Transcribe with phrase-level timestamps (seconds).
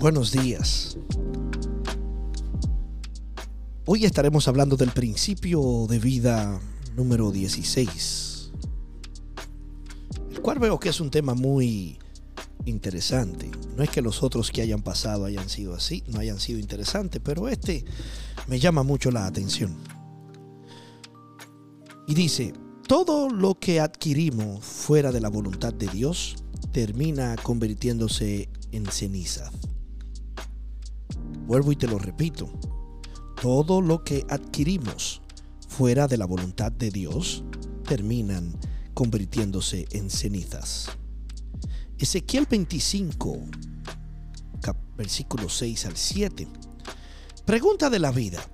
[0.00, 0.96] Buenos días.
[3.84, 6.60] Hoy estaremos hablando del principio de vida
[6.94, 8.52] número 16,
[10.30, 11.98] el cual veo que es un tema muy
[12.64, 13.50] interesante.
[13.76, 17.20] No es que los otros que hayan pasado hayan sido así, no hayan sido interesantes,
[17.24, 17.84] pero este
[18.46, 19.76] me llama mucho la atención.
[22.06, 22.52] Y dice,
[22.86, 26.36] todo lo que adquirimos fuera de la voluntad de Dios
[26.70, 29.50] termina convirtiéndose en ceniza.
[31.48, 32.46] Vuelvo y te lo repito.
[33.40, 35.22] Todo lo que adquirimos
[35.66, 37.42] fuera de la voluntad de Dios
[37.86, 38.54] terminan
[38.92, 40.90] convirtiéndose en cenizas.
[41.98, 43.38] Ezequiel 25,
[44.98, 46.48] versículos 6 al 7.
[47.46, 48.46] Pregunta de la vida.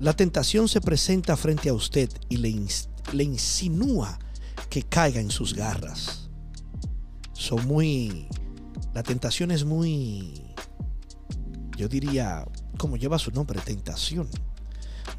[0.00, 2.56] La tentación se presenta frente a usted y le,
[3.12, 4.18] le insinúa
[4.70, 6.30] que caiga en sus garras.
[7.34, 8.26] Son muy...
[8.94, 10.47] La tentación es muy
[11.78, 12.44] yo diría,
[12.76, 14.28] como lleva su nombre, tentación.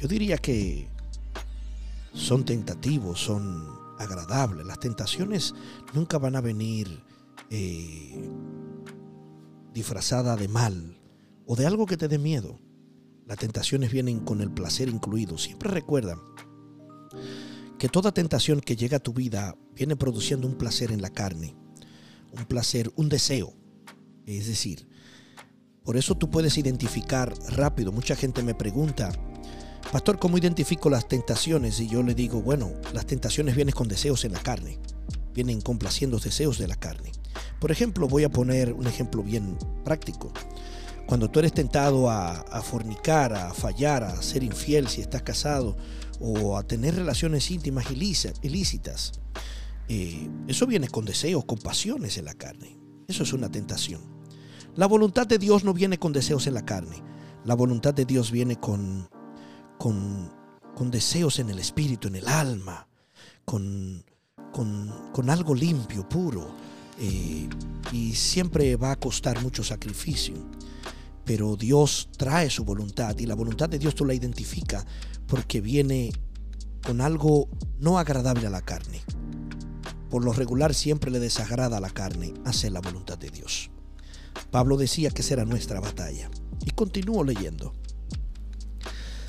[0.00, 0.88] Yo diría que
[2.14, 3.68] son tentativos, son
[3.98, 4.66] agradables.
[4.66, 5.54] Las tentaciones
[5.92, 7.04] nunca van a venir
[7.50, 8.30] eh,
[9.74, 10.98] disfrazadas de mal
[11.44, 12.58] o de algo que te dé miedo.
[13.26, 15.36] Las tentaciones vienen con el placer incluido.
[15.36, 16.18] Siempre recuerda
[17.78, 21.54] que toda tentación que llega a tu vida viene produciendo un placer en la carne,
[22.32, 23.52] un placer, un deseo.
[24.24, 24.88] Es decir,
[25.86, 27.92] por eso tú puedes identificar rápido.
[27.92, 29.12] Mucha gente me pregunta,
[29.92, 31.78] Pastor, ¿cómo identifico las tentaciones?
[31.78, 34.80] Y yo le digo, bueno, las tentaciones vienen con deseos en la carne,
[35.32, 37.12] vienen complaciendo deseos de la carne.
[37.60, 40.32] Por ejemplo, voy a poner un ejemplo bien práctico.
[41.06, 45.76] Cuando tú eres tentado a, fornicar, a fallar, a ser infiel si estás casado,
[46.18, 47.86] o a tener relaciones íntimas
[48.42, 49.12] ilícitas,
[49.88, 52.76] eh, eso viene con deseos, con pasiones en la carne.
[53.06, 54.15] Eso es una tentación.
[54.76, 57.02] La voluntad de Dios no viene con deseos en la carne.
[57.44, 59.08] La voluntad de Dios viene con,
[59.78, 62.86] con, deseos en el espíritu, en el alma,
[63.46, 64.04] con,
[64.52, 66.50] con, algo limpio, puro.
[67.00, 67.48] Eh,
[67.90, 70.34] y siempre va a costar mucho sacrificio.
[71.24, 74.84] Pero Dios trae su voluntad y la voluntad de Dios tú la identificas
[75.26, 76.12] porque viene
[76.86, 77.48] con algo
[77.78, 79.00] no agradable a la carne.
[80.10, 83.70] Por lo regular siempre le desagrada a la carne hacer la voluntad de Dios.
[84.50, 86.30] Pablo decía que será nuestra batalla.
[86.64, 87.74] Y continúo leyendo.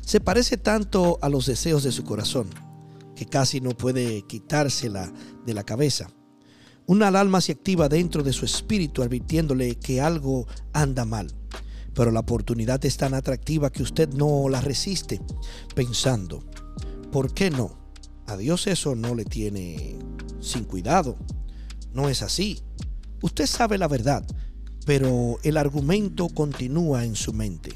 [0.00, 2.50] Se parece tanto a los deseos de su corazón
[3.16, 5.12] que casi no puede quitársela
[5.46, 6.08] de la cabeza.
[6.86, 11.32] Una alarma se activa dentro de su espíritu advirtiéndole que algo anda mal.
[11.94, 15.20] Pero la oportunidad es tan atractiva que usted no la resiste,
[15.74, 16.44] pensando,
[17.10, 17.78] ¿por qué no?
[18.26, 19.96] A Dios eso no le tiene
[20.40, 21.16] sin cuidado.
[21.92, 22.60] No es así.
[23.22, 24.26] Usted sabe la verdad
[24.84, 27.72] pero el argumento continúa en su mente.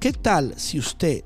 [0.00, 1.24] ¿Qué tal si usted,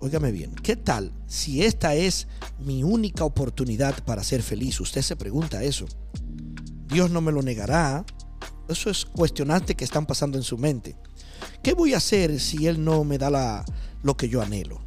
[0.00, 2.26] óigame bien, qué tal si esta es
[2.58, 4.80] mi única oportunidad para ser feliz?
[4.80, 5.86] Usted se pregunta eso.
[6.88, 8.04] Dios no me lo negará.
[8.68, 10.96] Eso es cuestionante que están pasando en su mente.
[11.62, 13.64] ¿Qué voy a hacer si Él no me da
[14.02, 14.80] lo que yo anhelo?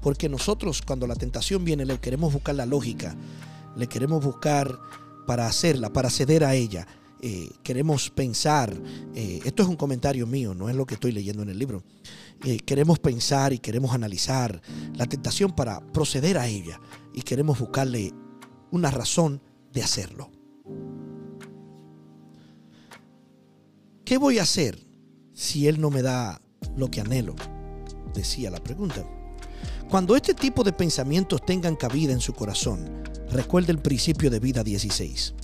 [0.00, 3.16] Porque nosotros cuando la tentación viene le queremos buscar la lógica,
[3.76, 4.78] le queremos buscar
[5.26, 6.86] para hacerla, para ceder a ella.
[7.22, 8.74] Eh, queremos pensar,
[9.14, 11.82] eh, esto es un comentario mío, no es lo que estoy leyendo en el libro,
[12.44, 14.62] eh, queremos pensar y queremos analizar
[14.94, 16.80] la tentación para proceder a ella
[17.12, 18.14] y queremos buscarle
[18.70, 20.30] una razón de hacerlo.
[24.04, 24.86] ¿Qué voy a hacer
[25.34, 26.40] si Él no me da
[26.74, 27.36] lo que anhelo?
[28.14, 29.04] Decía la pregunta.
[29.90, 34.64] Cuando este tipo de pensamientos tengan cabida en su corazón, recuerde el principio de vida
[34.64, 35.34] 16.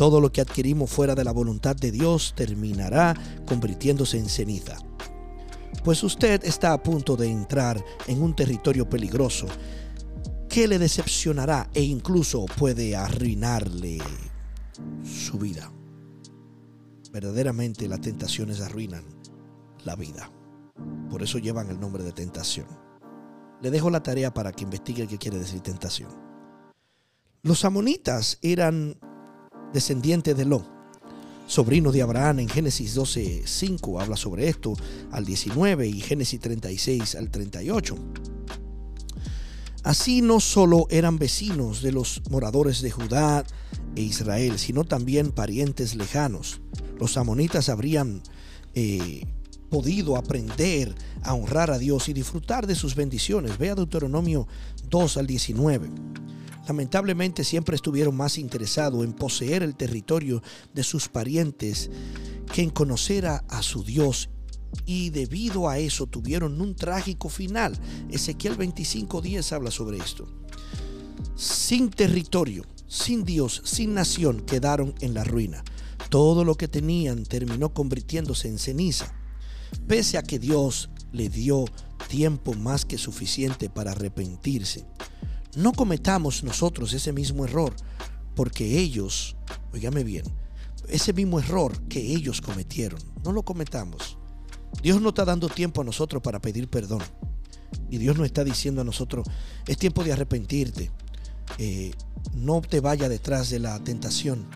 [0.00, 3.14] Todo lo que adquirimos fuera de la voluntad de Dios terminará
[3.46, 4.78] convirtiéndose en ceniza.
[5.84, 9.46] Pues usted está a punto de entrar en un territorio peligroso
[10.48, 13.98] que le decepcionará e incluso puede arruinarle
[15.04, 15.70] su vida.
[17.12, 19.04] Verdaderamente las tentaciones arruinan
[19.84, 20.32] la vida.
[21.10, 22.68] Por eso llevan el nombre de tentación.
[23.60, 26.08] Le dejo la tarea para que investigue qué quiere decir tentación.
[27.42, 28.96] Los amonitas eran
[29.72, 30.64] descendiente de Lo,
[31.46, 34.74] sobrino de Abraham en Génesis 12, 5 habla sobre esto
[35.10, 37.96] al 19 y Génesis 36 al 38.
[39.82, 43.44] Así no solo eran vecinos de los moradores de Judá
[43.96, 46.60] e Israel, sino también parientes lejanos.
[46.98, 48.22] Los amonitas habrían
[48.74, 49.26] eh,
[49.70, 53.56] podido aprender a honrar a Dios y disfrutar de sus bendiciones.
[53.58, 54.46] Vea Deuteronomio
[54.90, 55.88] 2 al 19
[56.70, 60.40] lamentablemente siempre estuvieron más interesados en poseer el territorio
[60.72, 61.90] de sus parientes
[62.54, 64.30] que en conocer a su Dios
[64.86, 67.76] y debido a eso tuvieron un trágico final.
[68.08, 70.28] Ezequiel 25:10 habla sobre esto.
[71.34, 75.64] Sin territorio, sin Dios, sin nación, quedaron en la ruina.
[76.08, 79.12] Todo lo que tenían terminó convirtiéndose en ceniza.
[79.88, 81.64] Pese a que Dios le dio
[82.08, 84.86] tiempo más que suficiente para arrepentirse.
[85.56, 87.74] No cometamos nosotros ese mismo error,
[88.34, 89.36] porque ellos,
[89.72, 90.24] oígame bien,
[90.88, 94.18] ese mismo error que ellos cometieron, no lo cometamos.
[94.82, 97.02] Dios no está dando tiempo a nosotros para pedir perdón.
[97.88, 99.26] Y Dios no está diciendo a nosotros,
[99.66, 100.90] es tiempo de arrepentirte.
[101.58, 101.92] Eh,
[102.34, 104.48] no te vaya detrás de la tentación.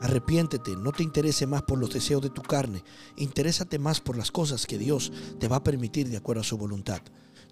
[0.00, 2.82] Arrepiéntete, no te interese más por los deseos de tu carne.
[3.16, 6.58] Interésate más por las cosas que Dios te va a permitir de acuerdo a su
[6.58, 7.00] voluntad.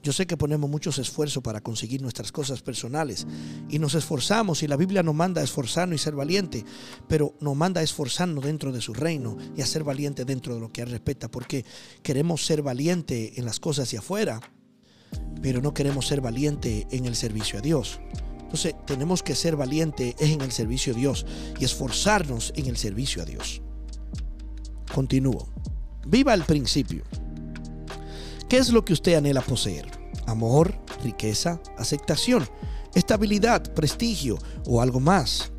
[0.02, 3.26] Yo sé que ponemos muchos esfuerzos para conseguir nuestras cosas personales
[3.68, 6.64] y nos esforzamos y la Biblia nos manda esforzarnos y ser valiente,
[7.06, 10.70] pero nos manda esforzarnos dentro de su reino y a ser valiente dentro de lo
[10.70, 11.66] que Él respeta, porque
[12.02, 14.40] queremos ser valiente en las cosas de afuera,
[15.42, 18.00] pero no queremos ser valiente en el servicio a Dios.
[18.40, 21.26] Entonces tenemos que ser valiente en el servicio a Dios
[21.60, 23.60] y esforzarnos en el servicio a Dios.
[24.92, 25.46] Continúo.
[26.06, 27.04] Viva el principio.
[28.50, 29.88] ¿Qué es lo que usted anhela poseer?
[30.26, 32.48] Amor, riqueza, aceptación,
[32.96, 35.52] estabilidad, prestigio o algo más.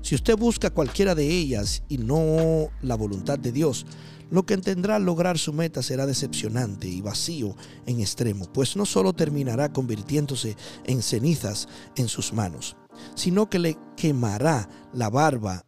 [0.00, 3.84] Si usted busca cualquiera de ellas y no la voluntad de Dios,
[4.30, 7.54] lo que tendrá al lograr su meta será decepcionante y vacío
[7.84, 10.56] en extremo, pues no solo terminará convirtiéndose
[10.86, 12.78] en cenizas en sus manos,
[13.14, 15.66] sino que le quemará la barba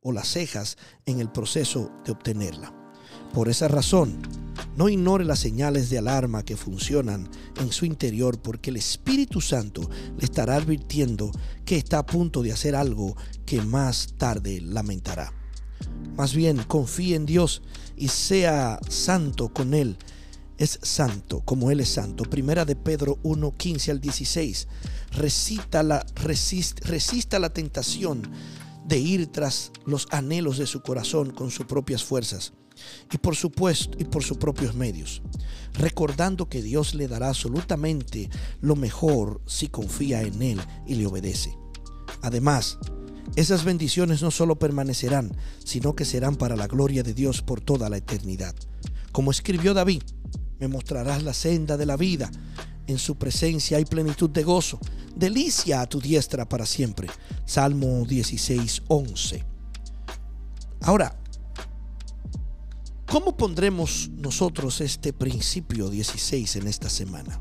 [0.00, 2.74] o las cejas en el proceso de obtenerla.
[3.32, 4.18] Por esa razón,
[4.78, 9.90] no ignore las señales de alarma que funcionan en su interior porque el Espíritu Santo
[10.16, 11.32] le estará advirtiendo
[11.64, 15.32] que está a punto de hacer algo que más tarde lamentará.
[16.16, 17.60] Más bien, confíe en Dios
[17.96, 19.96] y sea santo con Él.
[20.58, 22.22] Es santo como Él es santo.
[22.22, 24.68] Primera de Pedro 1, 15 al 16.
[25.10, 28.22] Resista la, resista la tentación
[28.86, 32.52] de ir tras los anhelos de su corazón con sus propias fuerzas
[33.12, 35.22] y por supuesto y por sus propios medios,
[35.74, 38.28] recordando que Dios le dará absolutamente
[38.60, 41.56] lo mejor si confía en Él y le obedece.
[42.22, 42.78] Además,
[43.36, 45.30] esas bendiciones no solo permanecerán,
[45.64, 48.54] sino que serán para la gloria de Dios por toda la eternidad.
[49.12, 50.02] Como escribió David,
[50.58, 52.30] me mostrarás la senda de la vida.
[52.86, 54.80] En su presencia hay plenitud de gozo,
[55.14, 57.08] delicia a tu diestra para siempre.
[57.44, 59.44] Salmo 16, 11.
[60.80, 61.16] Ahora,
[63.10, 67.40] ¿Cómo pondremos nosotros este principio 16 en esta semana?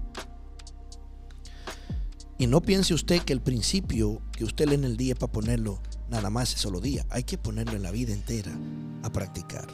[2.37, 5.81] Y no piense usted que el principio que usted lee en el día para ponerlo
[6.09, 7.05] nada más es solo día.
[7.09, 8.57] Hay que ponerlo en la vida entera
[9.03, 9.67] a practicar.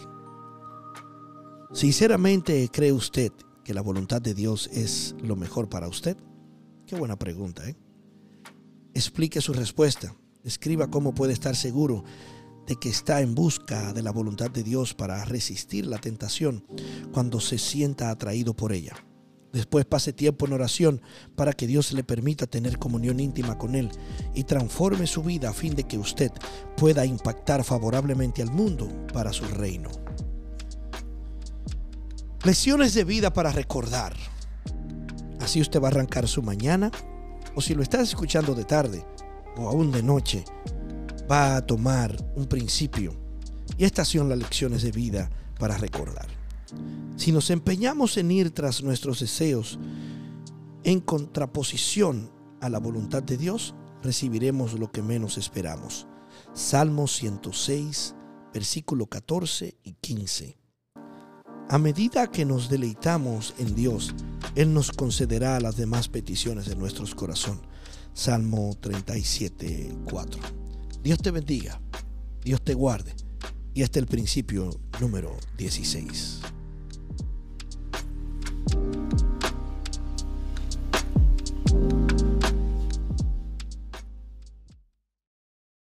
[1.74, 3.32] Sinceramente, ¿cree usted
[3.64, 6.18] que la voluntad de Dios es lo mejor para usted?
[6.88, 7.76] Qué buena pregunta, ¿eh?
[8.96, 10.16] Explique su respuesta.
[10.44, 12.04] Escriba cómo puede estar seguro
[12.68, 16.66] de que está en busca de la voluntad de Dios para resistir la tentación
[17.12, 18.96] cuando se sienta atraído por ella.
[19.54, 21.02] Después pase tiempo en oración
[21.36, 23.92] para que Dios le permita tener comunión íntima con Él
[24.34, 26.32] y transforme su vida a fin de que usted
[26.76, 29.92] pueda impactar favorablemente al mundo para su reino.
[32.44, 34.16] Lecciones de vida para recordar.
[35.40, 36.92] Así usted va a arrancar su mañana
[37.54, 39.06] o si lo estás escuchando de tarde
[39.56, 40.44] o aún de noche,
[41.30, 43.16] va a tomar un principio.
[43.78, 46.28] Y estas son las lecciones de vida para recordar.
[47.16, 49.80] Si nos empeñamos en ir tras nuestros deseos
[50.84, 56.08] en contraposición a la voluntad de Dios, recibiremos lo que menos esperamos.
[56.54, 58.16] Salmo 106,
[58.54, 60.58] versículo 14 y 15.
[61.70, 64.14] A medida que nos deleitamos en Dios,
[64.56, 67.62] Él nos concederá las demás peticiones de nuestros corazón.
[68.14, 70.63] Salmo 37, 4.
[71.04, 71.82] Dios te bendiga,
[72.46, 73.14] Dios te guarde.
[73.74, 74.70] Y este es el principio
[75.02, 76.40] número 16.